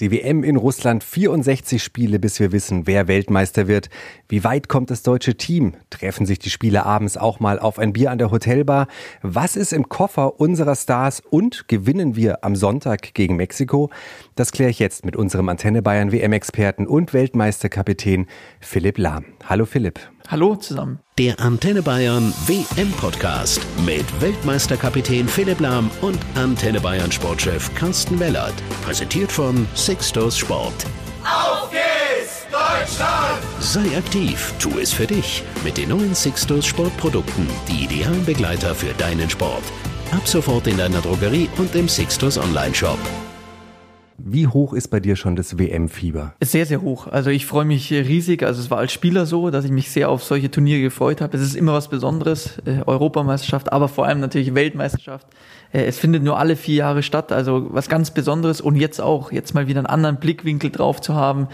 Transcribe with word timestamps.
Die 0.00 0.12
WM 0.12 0.44
in 0.44 0.54
Russland 0.54 1.02
64 1.02 1.82
Spiele, 1.82 2.20
bis 2.20 2.38
wir 2.38 2.52
wissen, 2.52 2.86
wer 2.86 3.08
Weltmeister 3.08 3.66
wird. 3.66 3.90
Wie 4.28 4.44
weit 4.44 4.68
kommt 4.68 4.90
das 4.90 5.02
deutsche 5.02 5.36
Team? 5.36 5.74
Treffen 5.90 6.24
sich 6.24 6.38
die 6.38 6.50
Spieler 6.50 6.86
abends 6.86 7.16
auch 7.16 7.40
mal 7.40 7.58
auf 7.58 7.80
ein 7.80 7.92
Bier 7.92 8.12
an 8.12 8.18
der 8.18 8.30
Hotelbar? 8.30 8.86
Was 9.22 9.56
ist 9.56 9.72
im 9.72 9.88
Koffer 9.88 10.38
unserer 10.38 10.76
Stars 10.76 11.20
und 11.28 11.66
gewinnen 11.66 12.14
wir 12.14 12.44
am 12.44 12.54
Sonntag 12.54 13.12
gegen 13.14 13.34
Mexiko? 13.34 13.90
Das 14.36 14.52
kläre 14.52 14.70
ich 14.70 14.78
jetzt 14.78 15.04
mit 15.04 15.16
unserem 15.16 15.48
Antenne 15.48 15.82
Bayern 15.82 16.12
WM-Experten 16.12 16.86
und 16.86 17.12
Weltmeisterkapitän 17.12 18.28
Philipp 18.60 18.98
Lahm. 18.98 19.24
Hallo 19.48 19.66
Philipp. 19.66 19.98
Hallo 20.30 20.56
zusammen. 20.56 20.98
Der 21.16 21.40
Antenne 21.40 21.80
Bayern 21.80 22.34
WM 22.46 22.92
Podcast 22.92 23.62
mit 23.86 24.04
Weltmeisterkapitän 24.20 25.26
Philipp 25.26 25.58
Lahm 25.58 25.90
und 26.02 26.18
Antenne 26.34 26.82
Bayern 26.82 27.10
Sportchef 27.10 27.74
Carsten 27.74 28.20
Wellert. 28.20 28.52
Präsentiert 28.84 29.32
von 29.32 29.66
Sixtos 29.74 30.36
Sport. 30.36 30.84
Auf 31.24 31.70
geht's, 31.70 32.46
Deutschland! 32.52 33.42
Sei 33.60 33.96
aktiv, 33.96 34.52
tu 34.58 34.78
es 34.78 34.92
für 34.92 35.06
dich 35.06 35.42
mit 35.64 35.78
den 35.78 35.88
neuen 35.88 36.14
Sixtos 36.14 36.66
Sportprodukten, 36.66 37.48
die 37.66 37.84
idealen 37.84 38.26
Begleiter 38.26 38.74
für 38.74 38.92
deinen 38.98 39.30
Sport. 39.30 39.64
Ab 40.10 40.28
sofort 40.28 40.66
in 40.66 40.76
deiner 40.76 41.00
Drogerie 41.00 41.48
und 41.56 41.74
im 41.74 41.88
Sixtos 41.88 42.36
Online 42.36 42.74
Shop. 42.74 42.98
Wie 44.20 44.48
hoch 44.48 44.72
ist 44.72 44.88
bei 44.88 44.98
dir 44.98 45.14
schon 45.14 45.36
das 45.36 45.58
WM-Fieber? 45.58 46.34
Sehr, 46.42 46.66
sehr 46.66 46.82
hoch. 46.82 47.06
Also 47.06 47.30
ich 47.30 47.46
freue 47.46 47.64
mich 47.64 47.92
riesig. 47.92 48.42
Also 48.42 48.60
es 48.60 48.68
war 48.68 48.78
als 48.78 48.92
Spieler 48.92 49.26
so, 49.26 49.50
dass 49.50 49.64
ich 49.64 49.70
mich 49.70 49.92
sehr 49.92 50.10
auf 50.10 50.24
solche 50.24 50.50
Turniere 50.50 50.80
gefreut 50.82 51.20
habe. 51.20 51.36
Es 51.36 51.42
ist 51.42 51.54
immer 51.54 51.72
was 51.72 51.88
Besonderes. 51.88 52.58
Äh, 52.64 52.82
Europameisterschaft, 52.84 53.72
aber 53.72 53.86
vor 53.86 54.06
allem 54.06 54.18
natürlich 54.18 54.56
Weltmeisterschaft. 54.56 55.28
Äh, 55.72 55.84
es 55.84 56.00
findet 56.00 56.24
nur 56.24 56.36
alle 56.36 56.56
vier 56.56 56.74
Jahre 56.74 57.04
statt. 57.04 57.30
Also 57.30 57.68
was 57.70 57.88
ganz 57.88 58.10
Besonderes. 58.10 58.60
Und 58.60 58.74
jetzt 58.74 59.00
auch, 59.00 59.30
jetzt 59.30 59.54
mal 59.54 59.68
wieder 59.68 59.78
einen 59.78 59.86
anderen 59.86 60.16
Blickwinkel 60.16 60.70
drauf 60.72 61.00
zu 61.00 61.14
haben. 61.14 61.46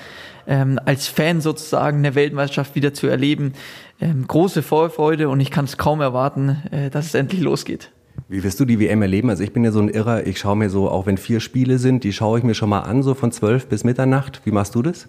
Ähm, 0.47 0.81
als 0.87 1.07
Fan 1.07 1.43
sozusagen 1.43 1.99
eine 1.99 2.15
Weltmeisterschaft 2.15 2.75
wieder 2.77 2.95
zu 2.95 3.09
erleben. 3.09 3.53
Ähm, 4.01 4.27
große 4.27 4.63
Vorfreude 4.63 5.29
und 5.29 5.41
ich 5.41 5.51
kann 5.51 5.67
es 5.67 5.77
kaum 5.77 6.01
erwarten, 6.01 6.63
äh, 6.71 6.89
dass 6.89 7.07
es 7.07 7.15
endlich 7.15 7.43
losgeht. 7.43 7.91
Wie 8.29 8.43
wirst 8.43 8.59
du 8.61 8.65
die 8.65 8.81
WM 8.81 9.03
erleben? 9.03 9.31
Also 9.31 9.43
ich 9.43 9.53
bin 9.53 9.65
ja 9.65 9.73
so 9.73 9.81
ein 9.81 9.89
Irrer, 9.89 10.27
ich 10.27 10.39
schaue 10.39 10.57
mir 10.57 10.71
so, 10.71 10.89
auch 10.89 11.07
wenn 11.07 11.19
vier 11.19 11.41
Spiele 11.41 11.79
sind, 11.79 12.05
die 12.05 12.13
schaue 12.13 12.39
ich 12.39 12.45
mir 12.45 12.55
schon 12.55 12.71
mal 12.71 12.81
an, 12.81 13.03
so 13.03 13.15
von 13.15 13.33
zwölf 13.33 13.67
bis 13.67 13.85
Mitternacht. 13.85 14.41
Wie 14.45 14.51
machst 14.51 14.75
du 14.75 14.83
das? 14.83 15.07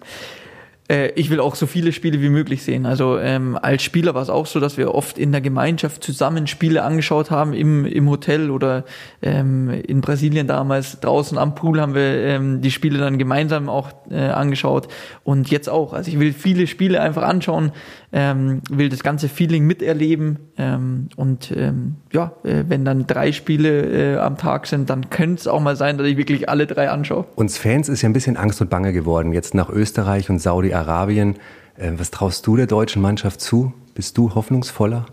Äh, 0.88 1.10
ich 1.12 1.30
will 1.30 1.40
auch 1.40 1.54
so 1.54 1.66
viele 1.66 1.92
Spiele 1.92 2.20
wie 2.20 2.28
möglich 2.28 2.62
sehen. 2.62 2.86
Also 2.86 3.18
ähm, 3.18 3.58
als 3.60 3.82
Spieler 3.82 4.14
war 4.14 4.22
es 4.22 4.30
auch 4.30 4.46
so, 4.46 4.60
dass 4.60 4.76
wir 4.76 4.94
oft 4.94 5.18
in 5.18 5.32
der 5.32 5.40
Gemeinschaft 5.40 6.02
zusammen 6.02 6.46
Spiele 6.46 6.82
angeschaut 6.82 7.30
haben, 7.30 7.52
im, 7.54 7.84
im 7.84 8.08
Hotel 8.08 8.50
oder 8.50 8.84
ähm, 9.22 9.70
in 9.70 10.00
Brasilien 10.00 10.46
damals. 10.46 11.00
Draußen 11.00 11.38
am 11.38 11.54
Pool 11.54 11.80
haben 11.80 11.94
wir 11.94 12.02
ähm, 12.02 12.60
die 12.60 12.70
Spiele 12.70 12.98
dann 12.98 13.18
gemeinsam 13.18 13.68
auch 13.68 13.90
äh, 14.10 14.28
angeschaut 14.28 14.88
und 15.24 15.50
jetzt 15.50 15.68
auch. 15.68 15.92
Also 15.92 16.10
ich 16.10 16.20
will 16.20 16.32
viele 16.32 16.66
Spiele 16.66 17.00
einfach 17.00 17.22
anschauen, 17.22 17.72
ähm, 18.16 18.62
will 18.70 18.88
das 18.88 19.02
ganze 19.02 19.28
Feeling 19.28 19.66
miterleben 19.66 20.38
ähm, 20.56 21.10
und 21.16 21.52
ähm, 21.54 21.96
ja, 22.12 22.32
äh, 22.44 22.64
wenn 22.66 22.86
dann 22.86 23.06
drei 23.06 23.30
Spiele 23.30 24.14
äh, 24.14 24.18
am 24.18 24.38
Tag 24.38 24.66
sind, 24.66 24.88
dann 24.88 25.10
könnte 25.10 25.40
es 25.40 25.46
auch 25.46 25.60
mal 25.60 25.76
sein, 25.76 25.98
dass 25.98 26.06
ich 26.06 26.16
wirklich 26.16 26.48
alle 26.48 26.66
drei 26.66 26.88
anschaue. 26.88 27.26
Uns 27.34 27.58
Fans 27.58 27.90
ist 27.90 28.00
ja 28.00 28.08
ein 28.08 28.14
bisschen 28.14 28.38
Angst 28.38 28.62
und 28.62 28.70
Bange 28.70 28.94
geworden, 28.94 29.34
jetzt 29.34 29.54
nach 29.54 29.68
Österreich 29.68 30.30
und 30.30 30.38
Saudi 30.40 30.70
Saudi-Arabien. 30.70 31.34
Äh, 31.76 31.92
was 31.96 32.10
traust 32.10 32.46
du 32.46 32.56
der 32.56 32.66
deutschen 32.66 33.02
Mannschaft 33.02 33.42
zu? 33.42 33.74
Bist 33.94 34.16
du 34.16 34.34
hoffnungsvoller? 34.34 35.06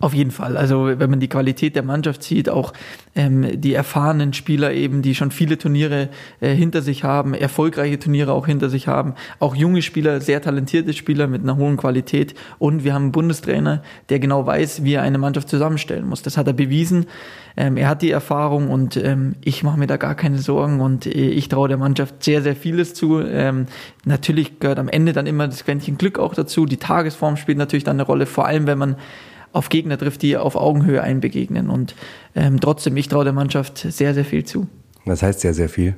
Auf 0.00 0.12
jeden 0.12 0.32
Fall. 0.32 0.56
Also 0.56 0.98
wenn 0.98 1.08
man 1.08 1.20
die 1.20 1.28
Qualität 1.28 1.76
der 1.76 1.84
Mannschaft 1.84 2.22
sieht, 2.22 2.48
auch 2.48 2.72
ähm, 3.14 3.60
die 3.60 3.74
erfahrenen 3.74 4.32
Spieler 4.32 4.72
eben, 4.72 5.02
die 5.02 5.14
schon 5.14 5.30
viele 5.30 5.56
Turniere 5.56 6.08
äh, 6.40 6.52
hinter 6.52 6.82
sich 6.82 7.04
haben, 7.04 7.32
erfolgreiche 7.32 7.98
Turniere 7.98 8.32
auch 8.32 8.46
hinter 8.46 8.68
sich 8.68 8.88
haben, 8.88 9.14
auch 9.38 9.54
junge 9.54 9.82
Spieler, 9.82 10.20
sehr 10.20 10.42
talentierte 10.42 10.92
Spieler 10.92 11.28
mit 11.28 11.42
einer 11.42 11.56
hohen 11.56 11.76
Qualität 11.76 12.34
und 12.58 12.82
wir 12.82 12.92
haben 12.92 13.04
einen 13.04 13.12
Bundestrainer, 13.12 13.82
der 14.08 14.18
genau 14.18 14.44
weiß, 14.44 14.82
wie 14.82 14.94
er 14.94 15.02
eine 15.02 15.18
Mannschaft 15.18 15.48
zusammenstellen 15.48 16.08
muss. 16.08 16.22
Das 16.22 16.36
hat 16.36 16.48
er 16.48 16.54
bewiesen. 16.54 17.06
Ähm, 17.56 17.76
er 17.76 17.88
hat 17.88 18.02
die 18.02 18.10
Erfahrung 18.10 18.70
und 18.70 18.96
ähm, 18.96 19.36
ich 19.42 19.62
mache 19.62 19.78
mir 19.78 19.86
da 19.86 19.96
gar 19.96 20.16
keine 20.16 20.38
Sorgen 20.38 20.80
und 20.80 21.06
äh, 21.06 21.10
ich 21.10 21.48
traue 21.48 21.68
der 21.68 21.76
Mannschaft 21.76 22.24
sehr, 22.24 22.42
sehr 22.42 22.56
vieles 22.56 22.94
zu. 22.94 23.20
Ähm, 23.20 23.66
natürlich 24.04 24.58
gehört 24.58 24.80
am 24.80 24.88
Ende 24.88 25.12
dann 25.12 25.26
immer 25.26 25.46
das 25.46 25.64
Quäntchen 25.64 25.98
Glück 25.98 26.18
auch 26.18 26.34
dazu. 26.34 26.66
Die 26.66 26.78
Tagesform 26.78 27.36
spielt 27.36 27.58
natürlich 27.58 27.84
dann 27.84 27.96
eine 27.96 28.02
Rolle, 28.02 28.26
vor 28.26 28.46
allem 28.46 28.66
wenn 28.66 28.78
man 28.78 28.96
auf 29.54 29.68
Gegner 29.68 29.96
trifft, 29.96 30.22
die 30.22 30.36
auf 30.36 30.56
Augenhöhe 30.56 31.02
einbegegnen. 31.02 31.70
Und 31.70 31.94
ähm, 32.34 32.60
trotzdem, 32.60 32.96
ich 32.96 33.08
traue 33.08 33.24
der 33.24 33.32
Mannschaft 33.32 33.78
sehr, 33.78 34.12
sehr 34.12 34.24
viel 34.24 34.44
zu. 34.44 34.66
Was 35.04 35.22
heißt 35.22 35.40
sehr, 35.40 35.54
sehr 35.54 35.68
viel? 35.68 35.94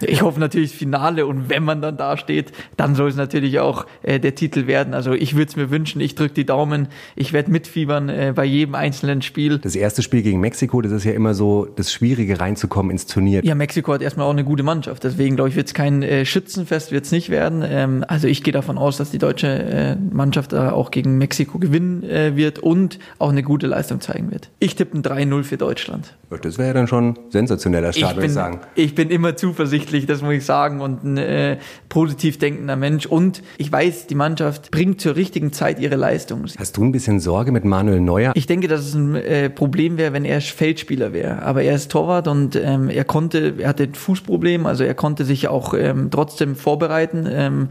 Ich 0.00 0.22
hoffe 0.22 0.38
natürlich 0.40 0.72
Finale 0.72 1.26
und 1.26 1.48
wenn 1.48 1.64
man 1.64 1.80
dann 1.80 1.96
da 1.96 2.16
steht, 2.16 2.52
dann 2.76 2.94
soll 2.94 3.08
es 3.08 3.16
natürlich 3.16 3.58
auch 3.60 3.86
äh, 4.02 4.20
der 4.20 4.34
Titel 4.34 4.66
werden. 4.66 4.94
Also 4.94 5.12
ich 5.12 5.34
würde 5.34 5.48
es 5.48 5.56
mir 5.56 5.70
wünschen, 5.70 6.00
ich 6.00 6.14
drücke 6.14 6.34
die 6.34 6.44
Daumen, 6.44 6.88
ich 7.14 7.32
werde 7.32 7.50
mitfiebern 7.50 8.08
äh, 8.08 8.32
bei 8.36 8.44
jedem 8.44 8.74
einzelnen 8.74 9.22
Spiel. 9.22 9.58
Das 9.58 9.74
erste 9.74 10.02
Spiel 10.02 10.22
gegen 10.22 10.40
Mexiko, 10.40 10.82
das 10.82 10.92
ist 10.92 11.04
ja 11.04 11.12
immer 11.12 11.34
so 11.34 11.66
das 11.76 11.92
Schwierige 11.92 12.38
reinzukommen 12.38 12.90
ins 12.90 13.06
Turnier. 13.06 13.42
Ja, 13.44 13.54
Mexiko 13.54 13.92
hat 13.94 14.02
erstmal 14.02 14.26
auch 14.26 14.32
eine 14.32 14.44
gute 14.44 14.62
Mannschaft, 14.62 15.04
deswegen 15.04 15.36
glaube 15.36 15.48
ich, 15.48 15.56
wird 15.56 15.68
es 15.68 15.74
kein 15.74 16.02
äh, 16.02 16.26
Schützenfest, 16.26 16.92
wird 16.92 17.06
es 17.06 17.12
nicht 17.12 17.30
werden. 17.30 17.64
Ähm, 17.66 18.04
also 18.06 18.28
ich 18.28 18.42
gehe 18.42 18.52
davon 18.52 18.76
aus, 18.76 18.98
dass 18.98 19.10
die 19.10 19.18
deutsche 19.18 19.48
äh, 19.48 19.96
Mannschaft 19.96 20.52
da 20.52 20.72
auch 20.72 20.90
gegen 20.90 21.16
Mexiko 21.16 21.58
gewinnen 21.58 22.02
äh, 22.02 22.36
wird 22.36 22.58
und 22.58 22.98
auch 23.18 23.30
eine 23.30 23.42
gute 23.42 23.66
Leistung 23.66 24.00
zeigen 24.00 24.30
wird. 24.30 24.50
Ich 24.58 24.76
tippe 24.76 24.98
ein 24.98 25.02
3-0 25.02 25.42
für 25.42 25.56
Deutschland. 25.56 26.14
Das 26.42 26.58
wäre 26.58 26.68
ja 26.68 26.74
dann 26.74 26.88
schon 26.88 27.18
sensationeller 27.30 27.92
Start, 27.92 28.16
würde 28.16 28.26
ich 28.26 28.32
sagen. 28.32 28.60
Ich 28.74 28.94
bin 28.94 29.10
immer 29.10 29.36
zuversichtlich 29.36 29.85
zuversichtlich, 29.86 30.06
das 30.06 30.22
muss 30.22 30.34
ich 30.34 30.44
sagen, 30.44 30.80
und 30.80 31.04
ein 31.04 31.16
äh, 31.16 31.58
positiv 31.88 32.38
denkender 32.38 32.76
Mensch. 32.76 33.06
Und 33.06 33.42
ich 33.58 33.70
weiß, 33.70 34.06
die 34.06 34.14
Mannschaft 34.14 34.70
bringt 34.70 35.00
zur 35.00 35.16
richtigen 35.16 35.52
Zeit 35.52 35.78
ihre 35.78 35.96
Leistung. 35.96 36.46
Hast 36.58 36.76
du 36.76 36.84
ein 36.84 36.92
bisschen 36.92 37.20
Sorge 37.20 37.52
mit 37.52 37.64
Manuel 37.64 38.00
Neuer? 38.00 38.32
Ich 38.34 38.46
denke, 38.46 38.68
dass 38.68 38.80
es 38.80 38.94
ein 38.94 39.14
äh, 39.14 39.50
Problem 39.50 39.96
wäre, 39.98 40.12
wenn 40.12 40.24
er 40.24 40.40
Feldspieler 40.40 41.12
wäre. 41.12 41.42
Aber 41.42 41.62
er 41.62 41.74
ist 41.74 41.90
Torwart 41.90 42.28
und 42.28 42.56
ähm, 42.56 42.88
er 42.88 43.04
konnte, 43.04 43.54
er 43.58 43.68
hatte 43.68 43.84
ein 43.84 43.94
Fußproblem, 43.94 44.66
also 44.66 44.84
er 44.84 44.94
konnte 44.94 45.24
sich 45.24 45.48
auch 45.48 45.74
ähm, 45.74 46.10
trotzdem 46.10 46.56
vorbereiten. 46.56 47.26
Ähm, 47.30 47.68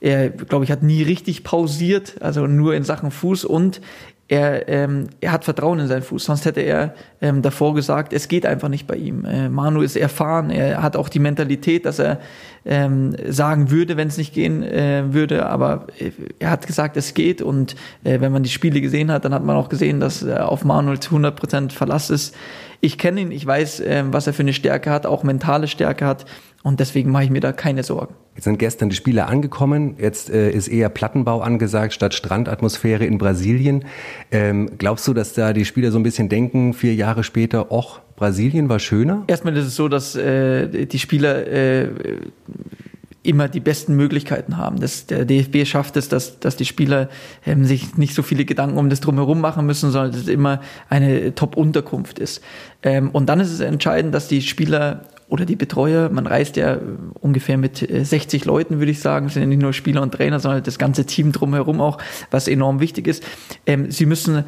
er, 0.00 0.30
glaube 0.30 0.64
ich, 0.64 0.70
hat 0.70 0.84
nie 0.84 1.02
richtig 1.02 1.42
pausiert, 1.42 2.16
also 2.20 2.46
nur 2.46 2.74
in 2.74 2.84
Sachen 2.84 3.10
Fuß 3.10 3.44
und 3.44 3.80
er, 4.28 4.68
ähm, 4.68 5.08
er 5.22 5.32
hat 5.32 5.44
Vertrauen 5.44 5.78
in 5.78 5.88
seinen 5.88 6.02
Fuß, 6.02 6.24
sonst 6.26 6.44
hätte 6.44 6.60
er 6.60 6.94
ähm, 7.22 7.40
davor 7.40 7.74
gesagt, 7.74 8.12
es 8.12 8.28
geht 8.28 8.44
einfach 8.44 8.68
nicht 8.68 8.86
bei 8.86 8.96
ihm. 8.96 9.24
Äh, 9.24 9.48
Manu 9.48 9.80
ist 9.80 9.96
erfahren, 9.96 10.50
er 10.50 10.82
hat 10.82 10.96
auch 10.96 11.08
die 11.08 11.18
Mentalität, 11.18 11.86
dass 11.86 11.98
er 11.98 12.20
ähm, 12.66 13.16
sagen 13.26 13.70
würde, 13.70 13.96
wenn 13.96 14.08
es 14.08 14.18
nicht 14.18 14.34
gehen 14.34 14.62
äh, 14.62 15.14
würde, 15.14 15.46
aber 15.46 15.86
äh, 15.98 16.10
er 16.38 16.50
hat 16.50 16.66
gesagt, 16.66 16.98
es 16.98 17.14
geht 17.14 17.40
und 17.40 17.74
äh, 18.04 18.20
wenn 18.20 18.30
man 18.30 18.42
die 18.42 18.50
Spiele 18.50 18.82
gesehen 18.82 19.10
hat, 19.10 19.24
dann 19.24 19.32
hat 19.32 19.44
man 19.44 19.56
auch 19.56 19.70
gesehen, 19.70 19.98
dass 19.98 20.22
er 20.22 20.50
auf 20.50 20.62
Manu 20.62 20.94
zu 20.96 21.16
100% 21.16 21.72
Verlass 21.72 22.10
ist. 22.10 22.36
Ich 22.82 22.98
kenne 22.98 23.22
ihn, 23.22 23.30
ich 23.30 23.46
weiß, 23.46 23.80
äh, 23.80 24.04
was 24.08 24.26
er 24.26 24.34
für 24.34 24.42
eine 24.42 24.52
Stärke 24.52 24.90
hat, 24.90 25.06
auch 25.06 25.22
mentale 25.22 25.68
Stärke 25.68 26.04
hat 26.04 26.26
und 26.62 26.80
deswegen 26.80 27.10
mache 27.10 27.24
ich 27.24 27.30
mir 27.30 27.40
da 27.40 27.52
keine 27.52 27.82
Sorgen. 27.82 28.14
Jetzt 28.38 28.44
sind 28.44 28.60
gestern 28.60 28.88
die 28.88 28.94
Spieler 28.94 29.26
angekommen. 29.26 29.96
Jetzt 29.98 30.30
äh, 30.30 30.52
ist 30.52 30.68
eher 30.68 30.90
Plattenbau 30.90 31.40
angesagt 31.40 31.92
statt 31.92 32.14
Strandatmosphäre 32.14 33.04
in 33.04 33.18
Brasilien. 33.18 33.84
Ähm, 34.30 34.70
glaubst 34.78 35.08
du, 35.08 35.12
dass 35.12 35.32
da 35.32 35.52
die 35.52 35.64
Spieler 35.64 35.90
so 35.90 35.98
ein 35.98 36.04
bisschen 36.04 36.28
denken, 36.28 36.72
vier 36.72 36.94
Jahre 36.94 37.24
später, 37.24 37.72
och, 37.72 37.98
Brasilien 38.14 38.68
war 38.68 38.78
schöner? 38.78 39.24
Erstmal 39.26 39.56
ist 39.56 39.66
es 39.66 39.74
so, 39.74 39.88
dass 39.88 40.14
äh, 40.14 40.86
die 40.86 41.00
Spieler 41.00 41.48
äh, 41.48 41.88
immer 43.24 43.48
die 43.48 43.58
besten 43.58 43.96
Möglichkeiten 43.96 44.56
haben. 44.56 44.78
Das, 44.78 45.06
der 45.06 45.24
DFB 45.24 45.66
schafft 45.66 45.96
es, 45.96 46.08
dass, 46.08 46.38
dass 46.38 46.54
die 46.54 46.64
Spieler 46.64 47.08
ähm, 47.44 47.64
sich 47.64 47.96
nicht 47.96 48.14
so 48.14 48.22
viele 48.22 48.44
Gedanken 48.44 48.78
um 48.78 48.88
das 48.88 49.00
drumherum 49.00 49.40
machen 49.40 49.66
müssen, 49.66 49.90
sondern 49.90 50.12
dass 50.12 50.20
es 50.20 50.28
immer 50.28 50.60
eine 50.88 51.34
Top-Unterkunft 51.34 52.20
ist. 52.20 52.40
Ähm, 52.84 53.10
und 53.10 53.26
dann 53.26 53.40
ist 53.40 53.50
es 53.50 53.58
entscheidend, 53.58 54.14
dass 54.14 54.28
die 54.28 54.42
Spieler 54.42 55.06
oder 55.28 55.44
die 55.44 55.56
Betreuer. 55.56 56.08
Man 56.08 56.26
reist 56.26 56.56
ja 56.56 56.78
ungefähr 57.20 57.58
mit 57.58 57.78
60 57.78 58.42
äh, 58.42 58.46
Leuten, 58.46 58.78
würde 58.78 58.90
ich 58.90 59.00
sagen. 59.00 59.28
Sind 59.28 59.42
ja 59.42 59.48
nicht 59.48 59.62
nur 59.62 59.72
Spieler 59.72 60.02
und 60.02 60.12
Trainer, 60.12 60.40
sondern 60.40 60.62
das 60.62 60.78
ganze 60.78 61.04
Team 61.04 61.32
drumherum 61.32 61.80
auch, 61.80 61.98
was 62.30 62.48
enorm 62.48 62.80
wichtig 62.80 63.06
ist. 63.06 63.22
Ähm, 63.66 63.90
sie 63.90 64.06
müssen 64.06 64.44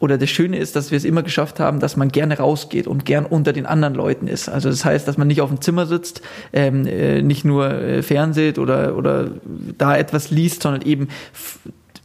oder 0.00 0.18
das 0.18 0.28
Schöne 0.28 0.58
ist, 0.58 0.76
dass 0.76 0.90
wir 0.90 0.98
es 0.98 1.04
immer 1.04 1.22
geschafft 1.22 1.60
haben, 1.60 1.80
dass 1.80 1.96
man 1.96 2.10
gerne 2.10 2.36
rausgeht 2.36 2.86
und 2.86 3.06
gern 3.06 3.24
unter 3.24 3.52
den 3.52 3.64
anderen 3.64 3.94
Leuten 3.94 4.26
ist. 4.26 4.48
Also 4.48 4.68
das 4.68 4.84
heißt, 4.84 5.08
dass 5.08 5.16
man 5.16 5.28
nicht 5.28 5.40
auf 5.40 5.48
dem 5.48 5.60
Zimmer 5.60 5.86
sitzt, 5.86 6.20
ähm, 6.52 6.86
äh, 6.86 7.22
nicht 7.22 7.44
nur 7.44 7.70
äh, 7.70 8.02
fernseht 8.02 8.58
oder, 8.58 8.96
oder 8.96 9.30
da 9.78 9.96
etwas 9.96 10.30
liest, 10.30 10.62
sondern 10.62 10.82
eben 10.82 11.08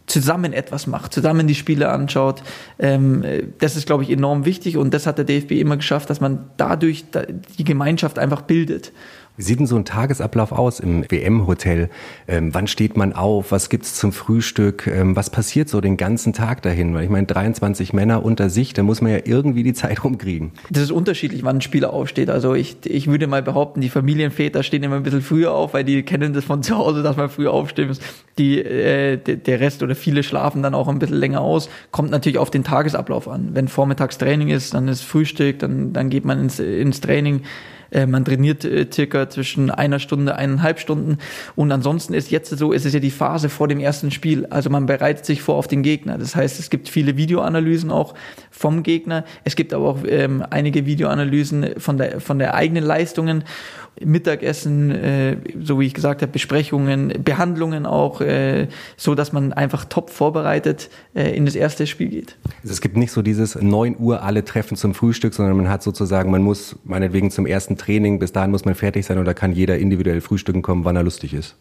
zusammen 0.10 0.54
etwas 0.54 0.88
macht, 0.88 1.14
zusammen 1.14 1.48
die 1.48 1.56
Spiele 1.56 1.90
anschaut. 1.90 2.42
Ähm, 2.80 3.24
das 3.60 3.76
ist, 3.76 3.86
glaube 3.86 4.04
ich, 4.04 4.10
enorm 4.10 4.46
wichtig 4.46 4.78
und 4.78 4.94
das 4.94 5.06
hat 5.06 5.18
der 5.18 5.26
DFB 5.26 5.52
immer 5.52 5.78
geschafft, 5.78 6.10
dass 6.10 6.20
man 6.20 6.50
dadurch 6.58 7.06
die 7.58 7.64
Gemeinschaft 7.64 8.20
einfach 8.20 8.42
bildet. 8.42 8.92
Wie 9.40 9.44
sieht 9.44 9.58
denn 9.58 9.68
so 9.68 9.78
ein 9.78 9.86
Tagesablauf 9.86 10.52
aus 10.52 10.82
im 10.82 11.10
WM-Hotel? 11.10 11.90
Ähm, 12.28 12.54
wann 12.54 12.68
steht 12.68 12.98
man 12.98 13.14
auf? 13.14 13.54
Was 13.54 13.70
gibt's 13.70 13.96
zum 13.96 14.12
Frühstück? 14.12 14.86
Ähm, 14.86 15.16
was 15.16 15.30
passiert 15.30 15.70
so 15.70 15.80
den 15.80 15.96
ganzen 15.96 16.34
Tag 16.34 16.62
dahin? 16.62 16.94
Weil 16.94 17.06
ich 17.06 17.10
meine, 17.10 17.26
23 17.26 17.94
Männer 17.94 18.26
unter 18.26 18.50
sich, 18.50 18.74
da 18.74 18.84
muss 18.84 19.00
man 19.00 19.14
ja 19.14 19.20
irgendwie 19.24 19.64
die 19.64 19.74
Zeit 19.74 20.04
rumkriegen. 20.04 20.52
Das 20.70 20.84
ist 20.84 20.92
unterschiedlich, 20.92 21.46
wann 21.46 21.60
ein 21.60 21.62
Spieler 21.62 21.94
aufsteht. 21.94 22.30
Also 22.30 22.54
ich, 22.54 22.86
ich 22.86 23.08
würde 23.08 23.28
mal 23.28 23.42
behaupten, 23.42 23.80
die 23.80 23.88
Familienväter 23.88 24.62
stehen 24.62 24.84
immer 24.84 24.98
ein 24.98 25.04
bisschen 25.04 25.22
früher 25.22 25.54
auf, 25.54 25.74
weil 25.74 25.86
die 25.86 26.04
kennen 26.04 26.34
das 26.34 26.44
von 26.44 26.62
zu 26.62 26.78
Hause, 26.78 27.02
dass 27.02 27.16
man 27.16 27.30
früher 27.30 27.54
aufstehen 27.54 27.88
muss. 27.88 28.02
Die, 28.38 28.60
äh, 28.62 29.16
der 29.16 29.60
Rest 29.62 29.84
oder 29.84 29.96
viele 29.96 30.24
schlafen 30.24 30.64
dann 30.64 30.76
auch 30.76 30.90
ein 30.90 31.00
bisschen 31.00 31.16
länger 31.16 31.40
aus. 31.40 31.70
Kommt 31.92 32.12
natürlich 32.12 32.40
auf 32.40 32.52
den 32.52 32.66
Tagesablauf 32.66 33.30
an. 33.30 33.52
Wenn 33.54 33.70
vormittags 33.70 34.18
Training 34.18 34.50
ist, 34.50 34.74
dann 34.74 34.90
ist 34.90 35.04
Frühstück, 35.04 35.60
dann, 35.60 35.94
dann 35.94 36.10
geht 36.10 36.26
man 36.26 36.42
ins, 36.42 36.60
ins 36.60 37.00
Training. 37.00 37.44
Äh, 37.92 38.06
man 38.06 38.26
trainiert 38.26 38.66
äh, 38.66 38.88
circa 38.92 39.30
zwischen 39.30 39.72
einer 39.72 40.00
Stunde, 40.00 40.36
eineinhalb 40.36 40.80
Stunden. 40.80 41.18
Und 41.56 41.72
ansonsten 41.72 42.14
ist 42.14 42.32
jetzt 42.32 42.50
so, 42.50 42.72
ist 42.72 42.86
es 42.86 42.94
ja 42.94 43.00
die 43.00 43.12
Phase 43.12 43.50
vor 43.50 43.68
dem 43.68 43.80
ersten 43.80 44.12
Spiel. 44.12 44.46
Also 44.48 44.70
man 44.70 44.86
bereitet 44.86 45.26
sich 45.26 45.42
vor 45.42 45.56
auf 45.56 45.68
den 45.68 45.84
Gegner. 45.84 46.18
Das 46.18 46.36
heißt, 46.36 46.60
es 46.60 46.70
gibt 46.70 46.90
viele 46.90 47.18
Videoanalysen 47.18 47.92
auch 47.92 48.14
vom 48.52 48.84
Gegner. 48.84 49.26
Es 49.44 49.56
gibt 49.56 49.74
aber 49.74 49.90
auch 49.90 50.00
ähm, 50.08 50.44
einige 50.50 50.86
Videoanalysen 50.86 51.80
von 51.80 51.98
der, 51.98 52.20
von 52.22 52.40
der 52.40 52.56
eigenen 52.56 52.84
Leistungen. 52.84 53.44
Mittagessen, 54.04 54.92
äh, 54.92 55.38
so 55.62 55.80
wie 55.80 55.86
ich 55.86 55.94
gesagt 55.94 56.22
habe, 56.22 56.32
Besprechungen, 56.32 57.14
Behandlungen 57.24 57.86
auch, 57.86 58.22
äh, 58.22 58.68
so 58.98 59.16
dass 59.16 59.34
man 59.34 59.54
einfach 59.54 59.86
top 59.86 60.10
vorbereitet 60.10 60.90
äh, 61.16 61.36
in 61.36 61.46
das 61.46 61.56
erste 61.56 61.88
Spiel 61.88 62.10
geht. 62.10 62.38
Also 62.62 62.74
es 62.74 62.82
gibt 62.82 62.98
nicht 62.98 63.12
so 63.12 63.22
dieses 63.22 63.56
9 63.56 63.98
Uhr 64.00 64.24
alle 64.24 64.46
treffen 64.46 64.78
zum 64.78 64.94
Frühstück, 64.94 65.34
sondern 65.34 65.58
man 65.58 65.70
hat 65.70 65.84
sozusagen, 65.84 66.32
man 66.32 66.42
muss 66.42 66.76
meinetwegen 66.84 67.32
zum 67.32 67.46
ersten 67.46 67.78
Training, 67.78 68.20
bis 68.20 68.32
dahin 68.32 68.52
muss 68.52 68.66
man 68.66 68.76
fertig 68.76 69.06
sein 69.06 69.20
da 69.20 69.34
kann 69.34 69.52
jeder 69.52 69.78
individuell 69.78 70.22
frühstücken 70.22 70.62
kommen, 70.62 70.86
wann 70.86 70.96
er 70.96 71.04
lustig 71.04 71.34
ist. 71.34 71.56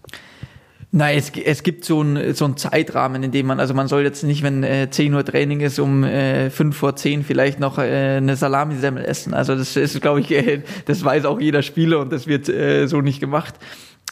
Nein, 0.90 1.18
es, 1.18 1.30
es 1.44 1.62
gibt 1.62 1.84
so 1.84 2.00
einen 2.00 2.34
so 2.34 2.46
einen 2.46 2.56
Zeitrahmen, 2.56 3.22
in 3.22 3.30
dem 3.30 3.46
man, 3.46 3.60
also 3.60 3.74
man 3.74 3.88
soll 3.88 4.04
jetzt 4.04 4.24
nicht, 4.24 4.42
wenn 4.42 4.62
äh, 4.62 4.88
10 4.90 5.12
Uhr 5.12 5.22
Training 5.22 5.60
ist, 5.60 5.78
um 5.78 6.02
äh, 6.02 6.48
5 6.48 6.74
vor 6.74 6.96
10 6.96 7.24
vielleicht 7.24 7.60
noch 7.60 7.78
äh, 7.78 8.16
eine 8.16 8.36
Salamisemmel 8.36 9.04
essen. 9.04 9.34
Also 9.34 9.54
das 9.54 9.76
ist, 9.76 10.00
glaube 10.00 10.20
ich, 10.20 10.30
äh, 10.32 10.62
das 10.86 11.04
weiß 11.04 11.26
auch 11.26 11.40
jeder 11.40 11.60
Spieler 11.60 12.00
und 12.00 12.10
das 12.10 12.26
wird 12.26 12.48
äh, 12.48 12.86
so 12.86 13.02
nicht 13.02 13.20
gemacht. 13.20 13.54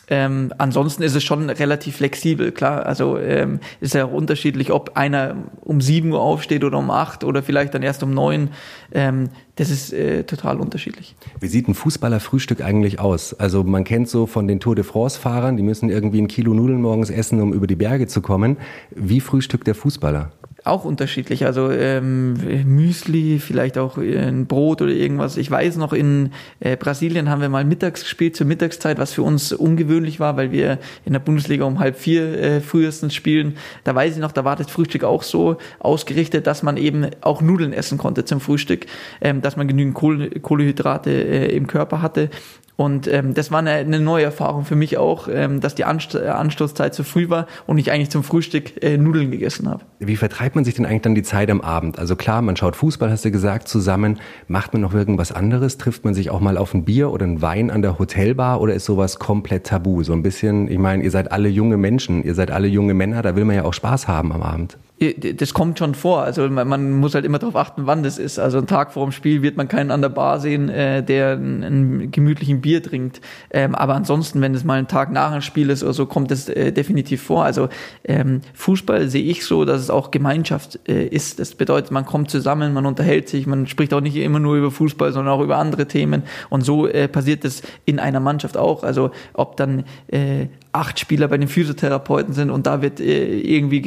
Ähm, 0.09 0.53
ansonsten 0.59 1.03
ist 1.03 1.15
es 1.15 1.25
schon 1.25 1.51
relativ 1.51 1.97
flexibel, 1.97 2.53
klar. 2.53 2.87
Also 2.87 3.19
ähm, 3.19 3.61
ist 3.81 3.95
ja 3.95 4.05
auch 4.05 4.13
unterschiedlich, 4.13 4.71
ob 4.71 4.97
einer 4.97 5.37
um 5.63 5.81
7 5.81 6.13
Uhr 6.13 6.21
aufsteht 6.21 6.63
oder 6.63 6.79
um 6.79 6.91
8 6.91 7.25
oder 7.25 7.43
vielleicht 7.43 7.75
dann 7.75 7.83
erst 7.83 8.03
um 8.03 8.13
9. 8.13 8.51
Ähm, 8.93 9.31
das 9.57 9.71
ist 9.71 9.93
äh, 9.93 10.25
total 10.25 10.61
unterschiedlich. 10.61 11.17
Wie 11.41 11.49
sieht 11.49 11.67
ein 11.67 11.75
Fußballerfrühstück 11.75 12.63
eigentlich 12.63 13.01
aus? 13.01 13.35
Also 13.35 13.65
man 13.65 13.85
kennt 13.85 14.09
so 14.09 14.27
von 14.27 14.47
den 14.47 14.61
Tour 14.61 14.77
de 14.77 14.85
France-Fahrern, 14.85 15.57
die 15.57 15.63
müssen 15.63 15.89
irgendwie 15.89 16.21
ein 16.21 16.29
Kilo 16.29 16.55
Nudeln 16.55 16.83
morgens 16.83 17.11
essen, 17.11 17.41
um 17.41 17.53
über 17.53 17.67
die 17.67 17.77
Berge 17.77 18.07
zu 18.07 18.21
kommen. 18.21 18.59
Wie 18.91 19.21
frühstückt 19.21 19.67
der 19.67 19.75
Fußballer? 19.75 20.31
Auch 20.67 20.85
unterschiedlich. 20.85 21.47
Also 21.47 21.71
ähm, 21.71 22.35
Müsli, 22.65 23.39
vielleicht 23.39 23.79
auch 23.79 23.99
ein 23.99 24.47
Brot 24.47 24.83
oder 24.83 24.93
irgendwas. 24.93 25.37
Ich 25.37 25.51
weiß 25.51 25.77
noch, 25.77 25.93
in 25.93 26.33
äh, 26.61 26.77
Brasilien 26.77 27.31
haben 27.31 27.41
wir 27.41 27.49
mal 27.49 27.65
mittags 27.65 28.03
gespielt 28.03 28.37
zur 28.37 28.47
Mittagszeit, 28.47 28.99
was 28.99 29.13
für 29.13 29.23
uns 29.23 29.53
ungewöhnlich 29.53 30.21
war, 30.21 30.37
weil 30.37 30.53
wir 30.53 30.79
in 31.05 31.13
der 31.13 31.21
Bundesliga 31.21 31.65
um 31.65 31.79
halb 31.79 31.97
vier 31.97 32.39
äh, 32.39 32.61
frühestens 32.61 33.15
spielen. 33.15 33.57
Da 33.85 33.95
weiß 33.95 34.15
ich 34.15 34.21
noch, 34.21 34.33
da 34.33 34.45
war 34.45 34.57
das 34.57 34.71
Frühstück 34.71 35.05
auch 35.05 35.23
so 35.23 35.57
ausgerichtet, 35.79 36.47
dass 36.47 36.63
man 36.63 36.77
eben 36.77 37.11
auch 37.21 37.41
Nudeln 37.41 37.73
essen 37.73 37.99
konnte 37.99 38.25
zum 38.25 38.41
Frühstück, 38.41 38.87
ähm, 39.21 39.43
dass 39.43 39.57
man 39.57 39.69
genügend 39.69 39.95
Kohl 39.95 40.31
Kohlehydrate 40.31 41.11
äh, 41.11 41.57
im 41.57 41.67
Körper 41.67 42.03
hatte. 42.03 42.31
Und 42.77 43.09
ähm, 43.09 43.33
das 43.33 43.51
war 43.51 43.61
eine, 43.61 43.71
eine 43.71 44.01
neue 44.01 44.25
Erfahrung 44.25 44.67
für 44.67 44.77
mich 44.77 44.99
auch, 44.99 45.29
ähm, 45.33 45.61
dass 45.61 45.75
die 45.75 45.85
Anst 45.85 46.15
Anstoßzeit 46.15 46.95
zu 46.95 47.05
früh 47.05 47.31
war 47.31 47.47
und 47.67 47.79
ich 47.79 47.91
eigentlich 47.91 48.11
zum 48.11 48.23
Frühstück 48.23 48.83
äh, 48.83 48.99
Nudeln 48.99 49.31
gegessen 49.31 49.69
habe. 49.69 49.85
Wie 49.99 50.17
vertreibt 50.17 50.57
man 50.57 50.65
sich 50.65 50.75
denn 50.75 50.85
eigentlich 50.85 51.03
dann 51.03 51.15
die 51.15 51.23
Zeit 51.23 51.51
am 51.51 51.63
Abend? 51.63 51.99
Also 51.99 52.17
klar, 52.17 52.43
man 52.43 52.55
schaut 52.57 52.77
Fußball, 52.77 53.11
hast 53.11 53.25
du 53.25 53.31
gesagt, 53.31 53.69
zusammen. 53.69 54.21
Macht 54.47 54.75
man 54.75 54.83
noch 54.83 54.93
irgendwas 54.93 55.33
anderes? 55.33 55.79
Trifft 55.79 56.05
man 56.05 56.13
sich 56.13 56.31
auch 56.31 56.41
mal 56.41 56.59
auf 56.59 56.75
ein 56.75 56.85
Bier 56.85 57.11
oder 57.11 57.27
ein 57.27 57.41
Wein 57.41 57.71
an 57.71 57.81
der 57.81 57.99
Hotelbar 57.99 58.61
oder 58.61 58.75
ist 58.75 58.85
sowas 58.85 59.19
komplett 59.19 59.67
tabu? 59.67 60.03
So 60.03 60.13
ein 60.13 60.23
bisschen, 60.23 60.71
ich 60.71 60.79
meine, 60.79 61.03
ihr 61.03 61.11
seid 61.11 61.33
alle 61.33 61.49
junge 61.49 61.79
Menschen, 61.79 62.23
ihr 62.25 62.35
seid 62.35 62.51
alle 62.51 62.69
junge 62.69 62.93
Männer, 62.93 63.23
da 63.23 63.37
will 63.37 63.47
man 63.47 63.57
ja 63.57 63.65
auch 63.65 63.75
Spaß 63.75 64.07
haben 64.07 64.33
am 64.33 64.43
Abend 64.43 64.77
das 64.99 65.53
kommt 65.53 65.79
schon 65.79 65.95
vor. 65.95 66.23
Also 66.23 66.49
man, 66.49 66.93
muss 66.93 67.15
halt 67.15 67.27
immer 67.27 67.39
darauf 67.39 67.57
achten, 67.57 67.87
wann 67.87 68.03
das 68.03 68.19
ist. 68.19 68.39
Also 68.39 68.57
einen 68.57 68.67
Tag 68.67 68.93
vor 68.93 69.05
dem 69.05 69.13
Spiel 69.13 69.43
wird 69.43 69.59
man 69.59 69.69
keinen 69.69 69.91
an 69.91 70.01
der 70.01 70.09
Bar 70.09 70.41
sehen, 70.41 70.71
äh, 70.71 71.03
der 71.03 71.33
einen, 71.33 71.65
einen 71.65 72.11
gemütlichen 72.11 72.63
Bier 72.63 72.83
trinkt. 72.83 73.21
Ähm, 73.51 73.75
aber 73.75 73.95
ansonsten, 73.95 74.41
wenn 74.41 74.55
es 74.55 74.65
mal 74.65 74.79
ein 74.79 74.89
Tag 74.89 75.13
nach 75.13 75.33
dem 75.33 75.43
Spiel 75.43 75.69
ist 75.69 75.83
oder 75.83 75.93
so, 75.93 76.07
kommt 76.07 76.31
das 76.31 76.49
äh, 76.49 76.73
definitiv 76.73 77.23
vor. 77.23 77.45
Also 77.45 77.69
ähm, 78.05 78.41
Fußball 78.55 79.09
sehe 79.09 79.25
ich 79.25 79.45
so, 79.45 79.67
dass 79.67 79.83
es 79.83 79.91
auch 79.91 80.11
Gemeinschaft 80.11 80.81
äh, 80.89 81.07
ist. 81.07 81.41
Das 81.41 81.55
bedeutet, 81.55 81.91
man 81.91 82.07
kommt 82.07 82.31
zusammen, 82.31 82.73
man 82.73 82.87
unterhält 82.87 83.29
sich, 83.29 83.47
man 83.47 83.67
spricht 83.67 83.93
auch 83.93 84.01
nicht 84.01 84.17
immer 84.17 84.39
nur 84.39 84.57
über 84.57 84.71
Fußball, 84.71 85.13
sondern 85.13 85.35
auch 85.35 85.43
über 85.43 85.59
andere 85.59 85.87
Themen. 85.87 86.23
Und 86.49 86.63
so 86.63 86.87
äh, 86.87 87.07
passiert 87.07 87.45
es 87.45 87.61
in 87.85 87.99
einer 87.99 88.21
Mannschaft 88.21 88.57
auch. 88.57 88.83
Also 88.83 89.11
ob 89.35 89.59
dann 89.59 89.85
äh, 90.09 90.47
acht 90.77 91.01
Spieler 91.01 91.29
bei 91.29 91.39
den 91.39 91.49
Physiotherapeuten 91.49 92.35
sind 92.35 92.51
und 92.51 92.67
da 92.67 92.83
wird 92.83 93.01
äh, 93.01 93.41
irgendwie 93.41 93.81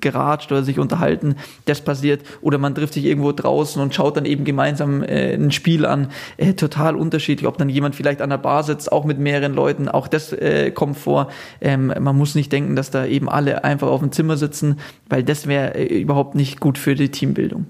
geratscht 0.00 0.50
oder 0.50 0.62
sich 0.62 0.78
unterhalten, 0.78 1.36
das 1.66 1.80
passiert. 1.82 2.22
Oder 2.40 2.58
man 2.58 2.74
trifft 2.74 2.94
sich 2.94 3.04
irgendwo 3.04 3.32
draußen 3.32 3.80
und 3.80 3.94
schaut 3.94 4.16
dann 4.16 4.24
eben 4.24 4.44
gemeinsam 4.44 5.02
äh, 5.02 5.34
ein 5.34 5.52
Spiel 5.52 5.86
an. 5.86 6.08
Äh, 6.36 6.54
total 6.54 6.96
unterschiedlich. 6.96 7.46
Ob 7.46 7.58
dann 7.58 7.68
jemand 7.68 7.94
vielleicht 7.94 8.22
an 8.22 8.30
der 8.30 8.38
Bar 8.38 8.62
sitzt, 8.64 8.90
auch 8.90 9.04
mit 9.04 9.18
mehreren 9.18 9.54
Leuten, 9.54 9.88
auch 9.88 10.08
das 10.08 10.34
kommt 10.74 10.96
vor. 10.96 11.28
Ähm, 11.60 11.92
man 11.98 12.16
muss 12.16 12.34
nicht 12.34 12.52
denken, 12.52 12.76
dass 12.76 12.90
da 12.90 13.04
eben 13.04 13.28
alle 13.28 13.64
einfach 13.64 13.88
auf 13.88 14.00
dem 14.00 14.12
Zimmer 14.12 14.36
sitzen, 14.36 14.78
weil 15.08 15.22
das 15.22 15.46
wäre 15.46 15.82
überhaupt 15.82 16.34
nicht 16.34 16.60
gut 16.60 16.78
für 16.78 16.94
die 16.94 17.10
Teambildung. 17.10 17.66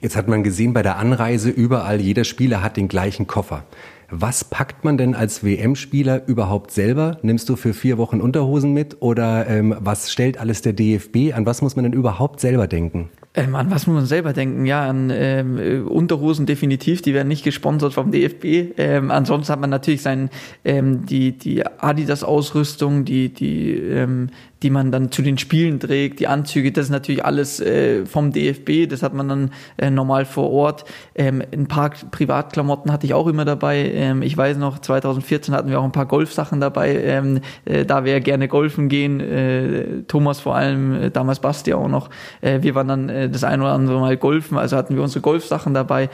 Jetzt 0.00 0.16
hat 0.16 0.28
man 0.28 0.42
gesehen 0.42 0.72
bei 0.72 0.82
der 0.82 0.96
Anreise 0.96 1.50
überall, 1.50 2.00
jeder 2.00 2.24
Spieler 2.24 2.62
hat 2.62 2.76
den 2.76 2.88
gleichen 2.88 3.26
Koffer. 3.26 3.64
Was 4.12 4.42
packt 4.42 4.84
man 4.84 4.98
denn 4.98 5.14
als 5.14 5.44
WM-Spieler 5.44 6.26
überhaupt 6.26 6.72
selber? 6.72 7.18
Nimmst 7.22 7.48
du 7.48 7.54
für 7.54 7.72
vier 7.72 7.96
Wochen 7.96 8.20
Unterhosen 8.20 8.72
mit 8.72 9.00
oder 9.00 9.46
ähm, 9.46 9.76
was 9.78 10.10
stellt 10.10 10.38
alles 10.38 10.62
der 10.62 10.72
DFB? 10.72 11.32
An 11.32 11.46
was 11.46 11.62
muss 11.62 11.76
man 11.76 11.84
denn 11.84 11.92
überhaupt 11.92 12.40
selber 12.40 12.66
denken? 12.66 13.10
Ähm, 13.32 13.54
an 13.54 13.70
was 13.70 13.86
muss 13.86 13.94
man 13.94 14.06
selber 14.06 14.32
denken? 14.32 14.66
Ja, 14.66 14.88
an 14.88 15.10
ähm, 15.14 15.86
Unterhosen 15.86 16.46
definitiv, 16.46 17.00
die 17.00 17.14
werden 17.14 17.28
nicht 17.28 17.44
gesponsert 17.44 17.94
vom 17.94 18.10
DFB. 18.10 18.76
Ähm, 18.76 19.12
ansonsten 19.12 19.52
hat 19.52 19.60
man 19.60 19.70
natürlich 19.70 20.02
sein, 20.02 20.30
ähm, 20.64 21.06
die, 21.06 21.38
die 21.38 21.64
Adidas-Ausrüstung, 21.64 23.04
die, 23.04 23.28
die, 23.32 23.70
ähm, 23.72 24.30
die 24.62 24.70
man 24.70 24.90
dann 24.92 25.10
zu 25.10 25.22
den 25.22 25.38
Spielen 25.38 25.80
trägt, 25.80 26.20
die 26.20 26.26
Anzüge, 26.26 26.72
das 26.72 26.86
ist 26.86 26.90
natürlich 26.90 27.24
alles 27.24 27.60
äh, 27.60 28.04
vom 28.04 28.32
DFB, 28.32 28.88
das 28.88 29.02
hat 29.02 29.14
man 29.14 29.28
dann 29.28 29.50
äh, 29.78 29.90
normal 29.90 30.24
vor 30.24 30.50
Ort. 30.50 30.84
Ähm, 31.14 31.42
ein 31.52 31.66
paar 31.66 31.90
Privatklamotten 31.90 32.92
hatte 32.92 33.06
ich 33.06 33.14
auch 33.14 33.26
immer 33.26 33.44
dabei. 33.44 33.90
Ähm, 33.94 34.22
ich 34.22 34.36
weiß 34.36 34.58
noch, 34.58 34.80
2014 34.80 35.54
hatten 35.54 35.70
wir 35.70 35.80
auch 35.80 35.84
ein 35.84 35.92
paar 35.92 36.06
Golfsachen 36.06 36.60
dabei, 36.60 36.96
ähm, 36.96 37.40
äh, 37.64 37.86
da 37.86 38.04
wir 38.04 38.20
gerne 38.20 38.48
golfen 38.48 38.88
gehen, 38.88 39.20
äh, 39.20 40.02
Thomas 40.08 40.40
vor 40.40 40.56
allem, 40.56 40.94
äh, 40.94 41.10
damals 41.10 41.40
Basti 41.40 41.72
auch 41.72 41.88
noch. 41.88 42.10
Äh, 42.40 42.62
wir 42.62 42.74
waren 42.74 42.88
dann 42.88 43.08
äh, 43.20 43.28
das 43.28 43.44
ein 43.44 43.60
oder 43.60 43.72
andere 43.72 44.00
Mal 44.00 44.16
golfen, 44.16 44.58
also 44.58 44.76
hatten 44.76 44.94
wir 44.94 45.02
unsere 45.02 45.20
Golfsachen 45.20 45.74
dabei. 45.74 46.10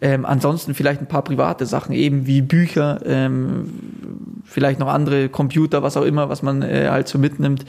Ähm, 0.00 0.24
ansonsten 0.24 0.74
vielleicht 0.74 1.00
ein 1.00 1.08
paar 1.08 1.22
private 1.22 1.66
Sachen, 1.66 1.94
eben 1.94 2.26
wie 2.26 2.42
Bücher, 2.42 3.00
ähm, 3.04 3.70
vielleicht 4.44 4.78
noch 4.80 4.88
andere 4.88 5.28
Computer, 5.28 5.82
was 5.82 5.96
auch 5.96 6.04
immer, 6.04 6.28
was 6.28 6.42
man 6.42 6.62
äh, 6.62 6.88
halt 6.90 7.08
so 7.08 7.18
mitnimmt. 7.18 7.64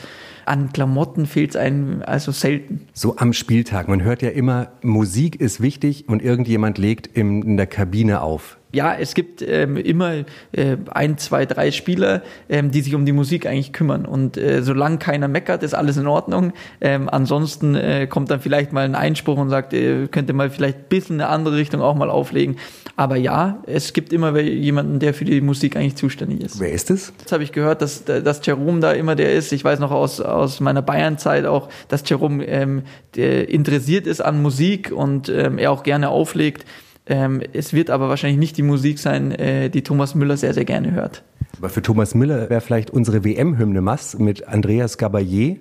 An 0.45 0.71
Klamotten 0.73 1.25
fehlt 1.25 1.51
es 1.51 1.55
einem 1.55 2.01
also 2.05 2.31
selten. 2.31 2.87
So 2.93 3.17
am 3.17 3.33
Spieltag. 3.33 3.87
Man 3.87 4.03
hört 4.03 4.21
ja 4.21 4.29
immer, 4.29 4.69
Musik 4.81 5.39
ist 5.39 5.61
wichtig 5.61 6.07
und 6.07 6.21
irgendjemand 6.21 6.77
legt 6.77 7.09
im, 7.17 7.41
in 7.43 7.57
der 7.57 7.67
Kabine 7.67 8.21
auf 8.21 8.57
ja, 8.75 8.93
es 8.93 9.13
gibt 9.13 9.41
ähm, 9.41 9.77
immer 9.77 10.25
äh, 10.51 10.77
ein, 10.91 11.17
zwei, 11.17 11.45
drei 11.45 11.71
Spieler, 11.71 12.21
ähm, 12.49 12.71
die 12.71 12.81
sich 12.81 12.93
um 12.93 13.05
die 13.05 13.13
Musik 13.13 13.47
eigentlich 13.47 13.71
kümmern. 13.71 14.05
Und 14.05 14.37
äh, 14.37 14.61
solange 14.61 14.97
keiner 14.97 15.29
meckert, 15.29 15.63
ist 15.63 15.73
alles 15.73 15.95
in 15.95 16.07
Ordnung. 16.07 16.51
Ähm, 16.81 17.07
ansonsten 17.09 17.75
äh, 17.75 18.05
kommt 18.05 18.29
dann 18.29 18.41
vielleicht 18.41 18.73
mal 18.73 18.83
ein 18.83 18.95
Einspruch 18.95 19.37
und 19.37 19.49
sagt, 19.49 19.73
äh, 19.73 20.07
könnte 20.07 20.33
mal 20.33 20.49
vielleicht 20.49 20.77
ein 20.77 20.85
bisschen 20.89 21.21
eine 21.21 21.29
andere 21.29 21.55
Richtung 21.55 21.81
auch 21.81 21.95
mal 21.95 22.09
auflegen. 22.09 22.57
Aber 22.97 23.15
ja, 23.15 23.63
es 23.65 23.93
gibt 23.93 24.11
immer 24.11 24.37
jemanden, 24.39 24.99
der 24.99 25.13
für 25.13 25.25
die 25.25 25.39
Musik 25.39 25.77
eigentlich 25.77 25.95
zuständig 25.95 26.41
ist. 26.41 26.59
Wer 26.59 26.71
ist 26.71 26.91
es? 26.91 27.13
Jetzt 27.19 27.31
habe 27.31 27.43
ich 27.43 27.53
gehört, 27.53 27.81
dass, 27.81 28.03
dass 28.03 28.45
Jerome 28.45 28.81
da 28.81 28.91
immer 28.91 29.15
der 29.15 29.33
ist. 29.33 29.53
Ich 29.53 29.63
weiß 29.63 29.79
noch 29.79 29.91
aus, 29.91 30.21
aus 30.35 30.59
meiner 30.59 30.81
Bayern-Zeit 30.81 31.45
auch, 31.45 31.69
dass 31.87 32.07
Jerome 32.07 32.45
ähm, 32.45 32.83
interessiert 33.15 34.07
ist 34.07 34.21
an 34.21 34.41
Musik 34.41 34.91
und 34.91 35.29
ähm, 35.29 35.57
er 35.57 35.71
auch 35.71 35.83
gerne 35.83 36.09
auflegt. 36.09 36.65
Ähm, 37.07 37.41
es 37.53 37.73
wird 37.73 37.89
aber 37.89 38.09
wahrscheinlich 38.09 38.39
nicht 38.39 38.57
die 38.57 38.63
Musik 38.63 38.99
sein, 38.99 39.31
äh, 39.31 39.69
die 39.69 39.83
Thomas 39.83 40.15
Müller 40.15 40.37
sehr, 40.37 40.53
sehr 40.53 40.65
gerne 40.65 40.91
hört. 40.91 41.23
Aber 41.57 41.69
für 41.69 41.81
Thomas 41.81 42.15
Müller 42.15 42.49
wäre 42.49 42.61
vielleicht 42.61 42.89
unsere 42.89 43.23
WM-Hymne 43.23 43.81
Mass 43.81 44.17
mit 44.17 44.47
Andreas 44.47 44.99
Gabayé 44.99 45.57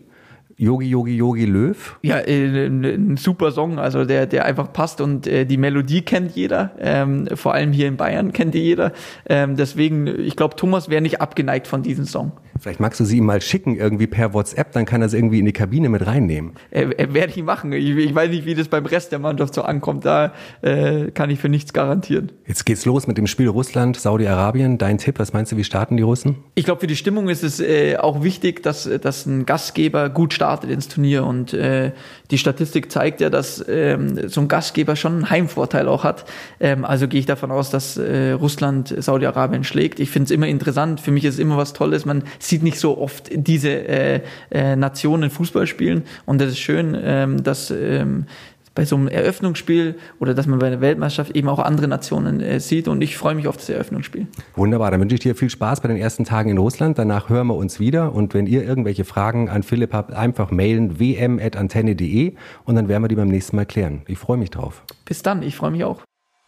Yogi 0.56 0.88
Yogi 0.88 1.16
Yogi 1.16 1.46
Löw? 1.46 1.96
Ja, 2.02 2.18
äh, 2.18 2.66
ein 2.66 3.16
super 3.16 3.50
Song, 3.50 3.78
also 3.78 4.04
der, 4.04 4.26
der 4.26 4.44
einfach 4.44 4.72
passt 4.72 5.00
und 5.00 5.26
äh, 5.26 5.44
die 5.44 5.56
Melodie 5.56 6.02
kennt 6.02 6.36
jeder, 6.36 6.72
ähm, 6.78 7.26
vor 7.34 7.54
allem 7.54 7.72
hier 7.72 7.88
in 7.88 7.96
Bayern 7.96 8.32
kennt 8.32 8.54
die 8.54 8.60
jeder. 8.60 8.92
Ähm, 9.26 9.56
deswegen, 9.56 10.06
ich 10.06 10.36
glaube, 10.36 10.54
Thomas 10.54 10.88
wäre 10.88 11.02
nicht 11.02 11.20
abgeneigt 11.20 11.66
von 11.66 11.82
diesem 11.82 12.04
Song. 12.04 12.32
Vielleicht 12.60 12.78
magst 12.78 13.00
du 13.00 13.04
sie 13.04 13.18
ihm 13.18 13.26
mal 13.26 13.40
schicken, 13.40 13.76
irgendwie 13.76 14.06
per 14.06 14.32
WhatsApp, 14.32 14.70
dann 14.72 14.84
kann 14.84 15.02
er 15.02 15.08
sie 15.08 15.16
irgendwie 15.16 15.40
in 15.40 15.44
die 15.44 15.52
Kabine 15.52 15.88
mit 15.88 16.06
reinnehmen. 16.06 16.52
Äh, 16.70 17.12
werde 17.12 17.32
ich 17.34 17.42
machen. 17.42 17.72
Ich, 17.72 17.90
ich, 17.90 18.14
weiß 18.14 18.30
nicht, 18.30 18.46
wie 18.46 18.54
das 18.54 18.68
beim 18.68 18.86
Rest 18.86 19.10
der 19.10 19.18
Mannschaft 19.18 19.54
so 19.54 19.62
ankommt. 19.62 20.04
Da 20.04 20.32
äh, 20.62 21.10
kann 21.10 21.30
ich 21.30 21.40
für 21.40 21.48
nichts 21.48 21.72
garantieren. 21.72 22.30
Jetzt 22.46 22.64
geht's 22.64 22.84
los 22.84 23.08
mit 23.08 23.18
dem 23.18 23.26
Spiel 23.26 23.48
Russland, 23.48 23.98
Saudi-Arabien. 23.98 24.78
Dein 24.78 24.98
Tipp, 24.98 25.18
was 25.18 25.32
meinst 25.32 25.50
du, 25.50 25.56
wie 25.56 25.64
starten 25.64 25.96
die 25.96 26.04
Russen? 26.04 26.36
Ich 26.54 26.64
glaube, 26.64 26.80
für 26.80 26.86
die 26.86 26.96
Stimmung 26.96 27.28
ist 27.28 27.42
es 27.42 27.58
äh, 27.58 27.96
auch 27.96 28.22
wichtig, 28.22 28.62
dass, 28.62 28.88
dass 29.02 29.26
ein 29.26 29.46
Gastgeber 29.46 30.08
gut 30.10 30.32
startet 30.32 30.43
ins 30.70 30.88
Turnier. 30.88 31.24
Und 31.24 31.52
äh, 31.52 31.92
die 32.30 32.38
Statistik 32.38 32.90
zeigt 32.90 33.20
ja, 33.20 33.30
dass 33.30 33.64
ähm, 33.68 34.28
so 34.28 34.40
ein 34.40 34.48
Gastgeber 34.48 34.96
schon 34.96 35.12
einen 35.12 35.30
Heimvorteil 35.30 35.88
auch 35.88 36.04
hat. 36.04 36.24
Ähm, 36.60 36.84
also 36.84 37.08
gehe 37.08 37.20
ich 37.20 37.26
davon 37.26 37.50
aus, 37.50 37.70
dass 37.70 37.96
äh, 37.96 38.32
Russland 38.32 38.94
Saudi-Arabien 38.96 39.64
schlägt. 39.64 40.00
Ich 40.00 40.10
finde 40.10 40.26
es 40.26 40.30
immer 40.30 40.46
interessant. 40.46 41.00
Für 41.00 41.10
mich 41.10 41.24
ist 41.24 41.34
es 41.34 41.40
immer 41.40 41.56
was 41.56 41.72
Tolles. 41.72 42.04
Man 42.04 42.24
sieht 42.38 42.62
nicht 42.62 42.78
so 42.78 42.98
oft 42.98 43.30
diese 43.32 43.70
äh, 43.70 44.20
äh, 44.50 44.76
Nationen 44.76 45.30
Fußball 45.30 45.66
spielen. 45.66 46.02
Und 46.26 46.40
das 46.40 46.50
ist 46.50 46.58
schön, 46.58 46.96
ähm, 47.00 47.42
dass 47.42 47.70
ähm, 47.70 48.26
bei 48.74 48.84
so 48.84 48.96
einem 48.96 49.08
Eröffnungsspiel 49.08 49.96
oder 50.18 50.34
dass 50.34 50.46
man 50.46 50.58
bei 50.58 50.70
der 50.70 50.80
Weltmeisterschaft 50.80 51.36
eben 51.36 51.48
auch 51.48 51.58
andere 51.58 51.88
Nationen 51.88 52.40
äh, 52.40 52.60
sieht. 52.60 52.88
Und 52.88 53.02
ich 53.02 53.16
freue 53.16 53.34
mich 53.34 53.46
auf 53.46 53.56
das 53.56 53.68
Eröffnungsspiel. 53.68 54.26
Wunderbar, 54.56 54.90
dann 54.90 55.00
wünsche 55.00 55.14
ich 55.14 55.20
dir 55.20 55.34
viel 55.34 55.50
Spaß 55.50 55.80
bei 55.80 55.88
den 55.88 55.96
ersten 55.96 56.24
Tagen 56.24 56.50
in 56.50 56.58
Russland. 56.58 56.98
Danach 56.98 57.28
hören 57.28 57.46
wir 57.46 57.56
uns 57.56 57.78
wieder. 57.78 58.12
Und 58.12 58.34
wenn 58.34 58.46
ihr 58.46 58.64
irgendwelche 58.64 59.04
Fragen 59.04 59.48
an 59.48 59.62
Philipp 59.62 59.92
habt, 59.92 60.12
einfach 60.12 60.50
mailen 60.50 60.98
wm.antenne.de 60.98 62.34
und 62.64 62.74
dann 62.74 62.88
werden 62.88 63.02
wir 63.02 63.08
die 63.08 63.16
beim 63.16 63.28
nächsten 63.28 63.56
Mal 63.56 63.66
klären. 63.66 64.02
Ich 64.06 64.18
freue 64.18 64.36
mich 64.36 64.50
drauf. 64.50 64.82
Bis 65.04 65.22
dann, 65.22 65.42
ich 65.42 65.56
freue 65.56 65.70
mich 65.70 65.84
auch. 65.84 66.02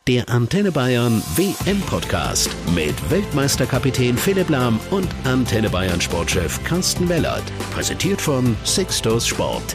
Der 0.09 0.29
Antenne 0.29 0.71
Bayern 0.71 1.21
WM 1.35 1.81
Podcast 1.81 2.49
mit 2.77 2.95
Weltmeisterkapitän 3.11 4.17
Philipp 4.17 4.49
Lahm 4.51 4.79
und 4.93 5.09
Antenne 5.25 5.69
Bayern 5.69 6.01
Sportchef 6.01 6.63
Carsten 6.63 7.09
Wellert. 7.09 7.43
Präsentiert 7.75 8.21
von 8.21 8.57
Sixtos 8.63 9.27
Sport. 9.27 9.75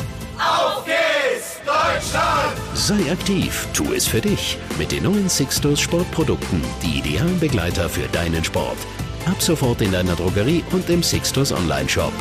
Deutschland! 2.01 2.57
Sei 2.73 3.11
aktiv, 3.11 3.67
tu 3.73 3.93
es 3.93 4.07
für 4.07 4.21
dich 4.21 4.57
mit 4.77 4.91
den 4.91 5.03
neuen 5.03 5.29
Sixtos 5.29 5.79
Sportprodukten, 5.79 6.61
die 6.81 6.99
idealen 6.99 7.39
Begleiter 7.39 7.89
für 7.89 8.07
deinen 8.09 8.43
Sport. 8.43 8.77
Ab 9.25 9.41
sofort 9.41 9.81
in 9.81 9.91
deiner 9.91 10.15
Drogerie 10.15 10.63
und 10.71 10.89
im 10.89 11.03
Sixtos 11.03 11.51
Online 11.51 11.87
Shop. 11.87 12.13